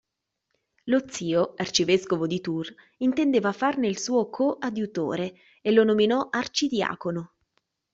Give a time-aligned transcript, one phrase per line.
[0.85, 7.33] Lo zio, arcivescovo di Tours, intendeva farne il suo coadiutore e lo nominò arcidiacono.